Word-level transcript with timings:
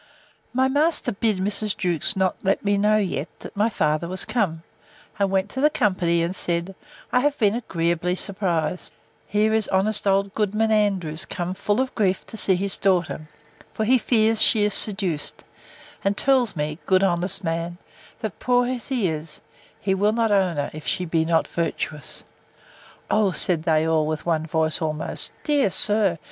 My 0.51 0.67
master 0.67 1.11
bid 1.11 1.37
Mrs. 1.37 1.77
Jewkes 1.77 2.15
not 2.15 2.39
to 2.39 2.45
let 2.47 2.65
me 2.65 2.75
know 2.75 2.97
yet, 2.97 3.27
that 3.41 3.55
my 3.55 3.69
father 3.69 4.07
was 4.07 4.25
come; 4.25 4.63
and 5.19 5.29
went 5.29 5.47
to 5.51 5.61
the 5.61 5.69
company, 5.69 6.23
and 6.23 6.35
said, 6.35 6.73
I 7.11 7.19
have 7.19 7.37
been 7.37 7.53
agreeably 7.53 8.15
surprised: 8.15 8.95
Here 9.27 9.53
is 9.53 9.67
honest 9.67 10.07
old 10.07 10.33
Goodman 10.33 10.71
Andrews 10.71 11.25
come 11.25 11.53
full 11.53 11.79
of 11.79 11.93
grief 11.93 12.25
to 12.25 12.35
see 12.35 12.55
his 12.55 12.77
daughter; 12.77 13.29
for 13.75 13.85
he 13.85 13.99
fears 13.99 14.41
she 14.41 14.63
is 14.63 14.73
seduced; 14.73 15.43
and 16.03 16.17
tells 16.17 16.55
me, 16.55 16.79
good 16.87 17.03
honest 17.03 17.43
man, 17.43 17.77
that, 18.21 18.39
poor 18.39 18.65
as 18.65 18.87
he 18.87 19.07
is, 19.07 19.39
he 19.79 19.93
will 19.93 20.13
not 20.13 20.31
own 20.31 20.55
her, 20.57 20.71
if 20.73 20.87
she 20.87 21.05
be 21.05 21.25
not 21.25 21.47
virtuous. 21.47 22.23
O, 23.11 23.31
said 23.33 23.61
they 23.65 23.87
all, 23.87 24.07
with 24.07 24.25
one 24.25 24.47
voice 24.47 24.81
almost, 24.81 25.31
Dear 25.43 25.69
sir! 25.69 26.17